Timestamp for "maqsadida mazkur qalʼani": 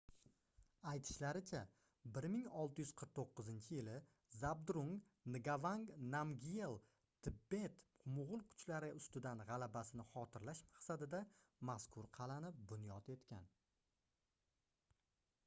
10.71-12.49